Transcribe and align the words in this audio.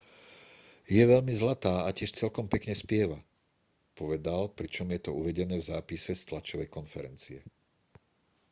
je 0.89 0.97
veľmi 1.13 1.29
zlatá 1.41 1.75
a 1.87 1.93
tiež 1.97 2.11
celkom 2.19 2.45
pekne 2.53 2.73
spieva 2.83 3.19
povedal 3.99 4.41
pričom 4.57 4.87
je 4.91 4.99
to 5.05 5.11
uvedené 5.21 5.55
v 5.61 5.67
zápise 5.71 6.11
z 6.17 6.25
tlačovej 6.33 6.69
konferencie 6.77 7.39